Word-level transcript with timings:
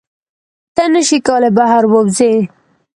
ته 0.75 0.83
نشې 0.93 1.17
کولی 1.27 1.49
بهر 1.57 1.83
ووځې. 1.87 2.33